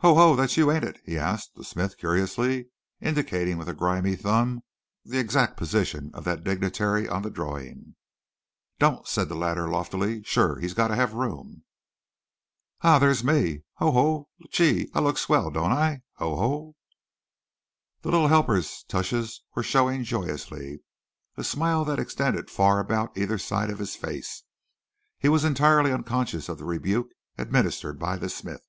[0.00, 0.36] "Ho, ho!
[0.36, 2.68] that's you, ain't it," he asked the smith curiously,
[3.00, 4.62] indicating with a grimy thumb
[5.02, 7.94] the exact position of that dignitary on the drawing.
[8.78, 10.58] "Don't," said the latter, loftily "sure!
[10.58, 11.64] He's gotta have room."
[12.82, 13.62] "An' there's me.
[13.76, 13.92] Ho!
[13.92, 14.28] Ho!
[14.50, 16.02] Gee, I look swell, don't I?
[16.16, 16.36] Ho!
[16.36, 16.74] ho!"
[18.02, 20.80] The little helper's tushes were showing joyously
[21.38, 24.42] a smile that extended far about either side of his face.
[25.18, 27.08] He was entirely unconscious of the rebuke
[27.38, 28.66] administered by the smith.